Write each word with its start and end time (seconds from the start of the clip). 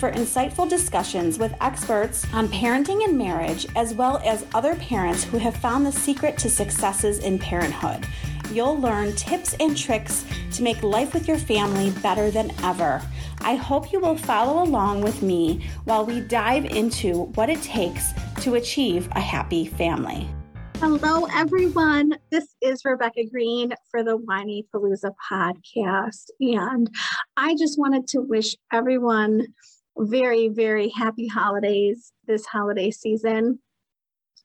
for 0.00 0.10
insightful 0.12 0.66
discussions 0.66 1.38
with 1.38 1.54
experts 1.60 2.26
on 2.32 2.48
parenting 2.48 3.04
and 3.04 3.18
marriage, 3.18 3.66
as 3.76 3.92
well 3.92 4.18
as 4.24 4.46
other 4.54 4.74
parents 4.76 5.22
who 5.24 5.36
have 5.36 5.54
found 5.54 5.84
the 5.84 5.92
secret 5.92 6.38
to 6.38 6.48
successes 6.48 7.18
in 7.18 7.38
parenthood. 7.38 8.06
You'll 8.50 8.80
learn 8.80 9.14
tips 9.14 9.54
and 9.60 9.76
tricks 9.76 10.24
to 10.52 10.62
make 10.62 10.82
life 10.82 11.12
with 11.12 11.28
your 11.28 11.36
family 11.36 11.90
better 12.02 12.30
than 12.30 12.50
ever. 12.64 13.02
I 13.42 13.56
hope 13.56 13.92
you 13.92 14.00
will 14.00 14.16
follow 14.16 14.62
along 14.62 15.02
with 15.02 15.20
me 15.20 15.68
while 15.84 16.06
we 16.06 16.20
dive 16.20 16.64
into 16.64 17.24
what 17.34 17.50
it 17.50 17.60
takes 17.60 18.12
to 18.40 18.54
achieve 18.54 19.06
a 19.12 19.20
happy 19.20 19.66
family. 19.66 20.26
Hello, 20.76 21.26
everyone. 21.34 22.16
This 22.30 22.54
is 22.62 22.86
Rebecca 22.86 23.26
Greene 23.30 23.74
for 23.90 24.02
the 24.02 24.16
Whinypaluza 24.16 25.12
podcast. 25.30 26.30
And 26.40 26.88
I 27.36 27.54
just 27.54 27.78
wanted 27.78 28.06
to 28.08 28.22
wish 28.22 28.56
everyone 28.72 29.46
very, 30.00 30.48
very 30.48 30.88
happy 30.88 31.26
holidays 31.26 32.12
this 32.26 32.46
holiday 32.46 32.90
season. 32.90 33.58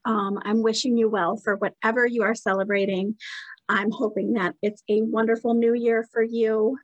Um, 0.04 0.40
I'm 0.44 0.62
wishing 0.62 0.98
you 0.98 1.10
well 1.10 1.38
for 1.38 1.56
whatever 1.56 2.06
you 2.06 2.24
are 2.24 2.36
celebrating. 2.36 3.16
I'm 3.68 3.90
hoping 3.90 4.34
that 4.34 4.56
it's 4.62 4.84
a 4.90 5.02
wonderful 5.02 5.54
new 5.56 5.74
year 5.74 6.06
for 6.12 6.22
you. 6.22 6.78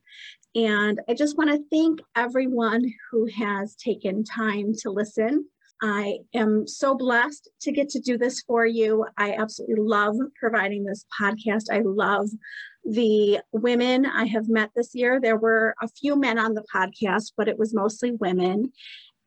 And 0.55 0.99
I 1.07 1.13
just 1.13 1.37
want 1.37 1.51
to 1.51 1.63
thank 1.69 2.01
everyone 2.15 2.91
who 3.11 3.27
has 3.37 3.75
taken 3.75 4.23
time 4.23 4.73
to 4.79 4.89
listen. 4.89 5.45
I 5.81 6.19
am 6.35 6.67
so 6.67 6.95
blessed 6.95 7.49
to 7.61 7.71
get 7.71 7.89
to 7.89 7.99
do 7.99 8.17
this 8.17 8.41
for 8.41 8.65
you. 8.65 9.05
I 9.17 9.33
absolutely 9.33 9.83
love 9.83 10.15
providing 10.39 10.83
this 10.83 11.05
podcast. 11.19 11.65
I 11.71 11.81
love 11.83 12.29
the 12.83 13.39
women 13.51 14.05
I 14.05 14.25
have 14.25 14.47
met 14.47 14.69
this 14.75 14.93
year. 14.93 15.19
There 15.19 15.37
were 15.37 15.73
a 15.81 15.87
few 15.87 16.15
men 16.15 16.37
on 16.37 16.53
the 16.53 16.65
podcast, 16.73 17.33
but 17.35 17.47
it 17.47 17.57
was 17.57 17.73
mostly 17.73 18.11
women. 18.11 18.71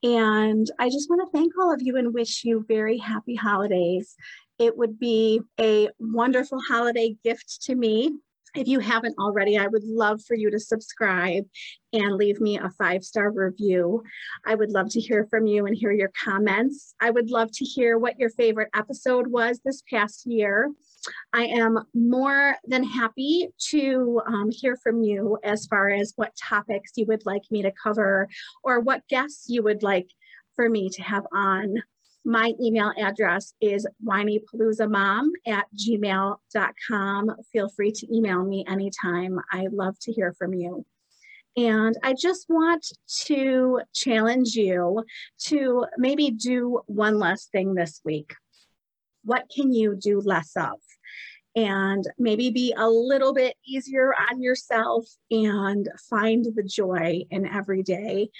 And 0.04 0.70
I 0.78 0.90
just 0.90 1.10
want 1.10 1.22
to 1.22 1.36
thank 1.36 1.52
all 1.58 1.72
of 1.72 1.82
you 1.82 1.96
and 1.96 2.14
wish 2.14 2.44
you 2.44 2.64
very 2.68 2.98
happy 2.98 3.34
holidays. 3.34 4.14
It 4.58 4.76
would 4.76 4.98
be 4.98 5.40
a 5.58 5.88
wonderful 5.98 6.60
holiday 6.68 7.16
gift 7.24 7.62
to 7.62 7.74
me 7.74 8.12
if 8.54 8.68
you 8.68 8.78
haven't 8.78 9.18
already, 9.18 9.58
I 9.58 9.66
would 9.66 9.84
love 9.84 10.22
for 10.22 10.34
you 10.34 10.50
to 10.50 10.60
subscribe 10.60 11.44
and 11.92 12.16
leave 12.16 12.40
me 12.40 12.58
a 12.58 12.70
five 12.70 13.04
star 13.04 13.30
review. 13.30 14.02
I 14.46 14.54
would 14.54 14.70
love 14.70 14.88
to 14.90 15.00
hear 15.00 15.26
from 15.30 15.46
you 15.46 15.66
and 15.66 15.76
hear 15.76 15.92
your 15.92 16.10
comments. 16.22 16.94
I 17.00 17.10
would 17.10 17.30
love 17.30 17.50
to 17.52 17.64
hear 17.64 17.98
what 17.98 18.18
your 18.18 18.30
favorite 18.30 18.70
episode 18.74 19.26
was 19.26 19.60
this 19.64 19.82
past 19.90 20.26
year. 20.26 20.70
I 21.32 21.44
am 21.44 21.84
more 21.94 22.56
than 22.66 22.84
happy 22.84 23.48
to 23.70 24.20
um, 24.26 24.50
hear 24.50 24.76
from 24.76 25.02
you 25.02 25.38
as 25.44 25.66
far 25.66 25.90
as 25.90 26.12
what 26.16 26.32
topics 26.36 26.92
you 26.96 27.06
would 27.06 27.26
like 27.26 27.42
me 27.50 27.62
to 27.62 27.72
cover 27.72 28.28
or 28.62 28.80
what 28.80 29.06
guests 29.08 29.46
you 29.48 29.62
would 29.62 29.82
like 29.82 30.08
for 30.56 30.68
me 30.68 30.88
to 30.90 31.02
have 31.02 31.26
on 31.32 31.82
my 32.24 32.52
email 32.60 32.92
address 32.98 33.54
is 33.60 33.86
whinypaluzamom 34.04 35.28
at 35.46 35.66
gmail.com. 35.76 37.36
Feel 37.52 37.68
free 37.68 37.92
to 37.92 38.16
email 38.16 38.44
me 38.44 38.64
anytime. 38.66 39.38
I 39.52 39.66
love 39.70 39.98
to 40.00 40.12
hear 40.12 40.32
from 40.32 40.54
you. 40.54 40.86
And 41.56 41.96
I 42.02 42.14
just 42.14 42.46
want 42.48 42.86
to 43.26 43.80
challenge 43.94 44.54
you 44.54 45.04
to 45.46 45.86
maybe 45.98 46.30
do 46.30 46.80
one 46.86 47.18
less 47.18 47.46
thing 47.46 47.74
this 47.74 48.00
week. 48.04 48.34
What 49.24 49.44
can 49.54 49.72
you 49.72 49.94
do 49.94 50.20
less 50.20 50.52
of? 50.56 50.80
And 51.54 52.04
maybe 52.18 52.50
be 52.50 52.74
a 52.76 52.88
little 52.88 53.32
bit 53.32 53.54
easier 53.64 54.12
on 54.30 54.42
yourself 54.42 55.06
and 55.30 55.88
find 56.10 56.44
the 56.56 56.64
joy 56.64 57.22
in 57.30 57.46
every 57.46 57.84
day, 57.84 58.30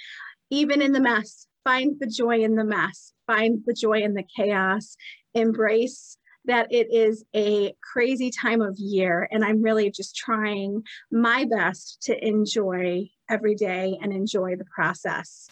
even 0.49 0.81
in 0.81 0.91
the 0.91 0.99
mess. 0.99 1.47
Find 1.65 1.99
the 1.99 2.07
joy 2.07 2.39
in 2.39 2.55
the 2.55 2.63
mess 2.63 3.11
find 3.27 3.63
the 3.65 3.73
joy 3.73 4.01
in 4.01 4.13
the 4.13 4.23
chaos, 4.35 4.95
embrace 5.33 6.17
that 6.45 6.67
it 6.71 6.87
is 6.93 7.25
a 7.35 7.73
crazy 7.81 8.29
time 8.29 8.61
of 8.61 8.77
year. 8.77 9.27
And 9.31 9.43
I'm 9.43 9.61
really 9.61 9.89
just 9.89 10.15
trying 10.15 10.83
my 11.11 11.45
best 11.45 12.03
to 12.03 12.27
enjoy 12.27 13.09
every 13.29 13.55
day 13.55 13.97
and 14.01 14.13
enjoy 14.13 14.55
the 14.55 14.65
process. 14.65 15.47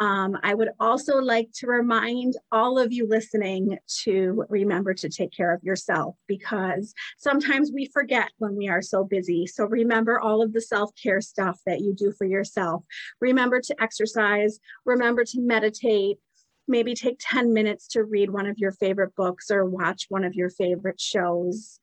Um, 0.00 0.36
I 0.42 0.54
would 0.54 0.70
also 0.80 1.18
like 1.18 1.50
to 1.56 1.66
remind 1.66 2.34
all 2.50 2.78
of 2.78 2.92
you 2.92 3.06
listening 3.06 3.78
to 4.02 4.44
remember 4.48 4.94
to 4.94 5.08
take 5.08 5.32
care 5.32 5.54
of 5.54 5.62
yourself 5.62 6.16
because 6.26 6.92
sometimes 7.18 7.70
we 7.72 7.86
forget 7.86 8.30
when 8.38 8.56
we 8.56 8.68
are 8.68 8.82
so 8.82 9.04
busy. 9.04 9.46
So 9.46 9.64
remember 9.64 10.18
all 10.18 10.42
of 10.42 10.52
the 10.52 10.60
self 10.60 10.90
care 11.00 11.20
stuff 11.20 11.60
that 11.66 11.80
you 11.80 11.94
do 11.94 12.12
for 12.12 12.26
yourself. 12.26 12.82
Remember 13.20 13.60
to 13.60 13.82
exercise, 13.82 14.58
remember 14.84 15.24
to 15.24 15.40
meditate, 15.40 16.18
maybe 16.66 16.94
take 16.94 17.18
10 17.20 17.52
minutes 17.52 17.86
to 17.88 18.04
read 18.04 18.30
one 18.30 18.46
of 18.46 18.58
your 18.58 18.72
favorite 18.72 19.14
books 19.14 19.50
or 19.50 19.64
watch 19.64 20.06
one 20.08 20.24
of 20.24 20.34
your 20.34 20.50
favorite 20.50 21.00
shows. 21.00 21.78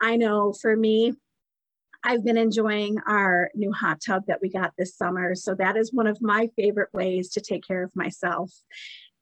I 0.00 0.16
know 0.16 0.52
for 0.52 0.76
me, 0.76 1.14
I've 2.04 2.24
been 2.24 2.36
enjoying 2.36 2.98
our 3.06 3.50
new 3.54 3.72
hot 3.72 4.00
tub 4.04 4.24
that 4.26 4.40
we 4.42 4.50
got 4.50 4.72
this 4.76 4.96
summer. 4.96 5.34
So 5.34 5.54
that 5.54 5.76
is 5.76 5.92
one 5.92 6.06
of 6.06 6.20
my 6.20 6.48
favorite 6.56 6.90
ways 6.92 7.30
to 7.30 7.40
take 7.40 7.66
care 7.66 7.82
of 7.82 7.94
myself. 7.94 8.52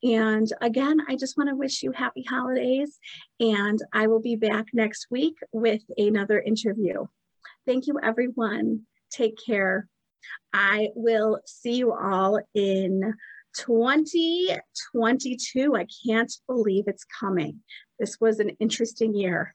And 0.03 0.51
again, 0.63 0.99
I 1.09 1.17
just 1.17 1.37
want 1.37 1.51
to 1.51 1.57
wish 1.57 1.83
you 1.83 1.93
happy 1.93 2.23
holidays. 2.23 2.99
And 3.39 3.79
I 3.93 4.07
will 4.07 4.21
be 4.21 4.37
back 4.37 4.67
next 4.73 5.09
week 5.11 5.37
with 5.53 5.83
another 5.99 6.41
interview. 6.41 7.07
Thank 7.67 7.87
you, 7.87 8.01
everyone. 8.03 8.87
Take 9.11 9.37
care. 9.45 9.89
I 10.53 10.89
will 10.95 11.41
see 11.45 11.75
you 11.75 11.93
all 11.93 12.41
in 12.55 13.15
2022, 13.57 15.75
I 15.75 15.87
can't 16.07 16.33
believe 16.47 16.85
it's 16.87 17.05
coming. 17.05 17.61
This 17.99 18.21
was 18.21 18.39
an 18.39 18.51
interesting 18.61 19.15
year. 19.15 19.55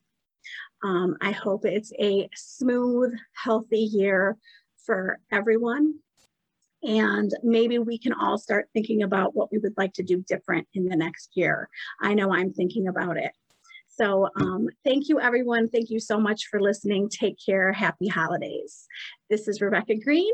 Um, 0.84 1.18
I 1.22 1.32
hope 1.32 1.66
it's 1.66 1.92
a 2.00 2.30
smooth, 2.36 3.14
healthy 3.34 3.80
year 3.80 4.38
for 4.86 5.20
everyone. 5.32 5.96
And 6.84 7.32
maybe 7.44 7.80
we 7.80 7.98
can 7.98 8.14
all 8.14 8.38
start 8.38 8.70
thinking 8.74 9.02
about 9.02 9.36
what 9.36 9.52
we 9.52 9.58
would 9.58 9.74
like 9.78 9.94
to 9.94 10.04
do 10.04 10.24
different 10.28 10.68
in 10.74 10.86
the 10.86 10.96
next 10.96 11.32
year. 11.34 11.70
I 12.00 12.14
know 12.14 12.32
I'm 12.32 12.54
thinking 12.54 12.88
about 12.88 13.18
it. 13.18 13.32
So 13.88 14.30
um, 14.40 14.68
thank 14.84 15.08
you, 15.08 15.20
everyone. 15.20 15.70
Thank 15.70 15.90
you 15.90 16.00
so 16.00 16.20
much 16.20 16.48
for 16.48 16.62
listening. 16.62 17.10
Take 17.10 17.38
care. 17.44 17.72
Happy 17.72 18.08
holidays. 18.08 18.86
This 19.30 19.48
is 19.48 19.62
Rebecca 19.62 19.96
Greene 19.96 20.34